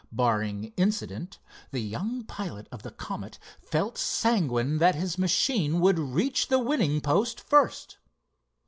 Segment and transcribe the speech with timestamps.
[0.11, 1.37] Barring accident,
[1.69, 7.01] the young pilot of the Comet felt sanguine that his machine would reach the winning
[7.01, 7.99] post first.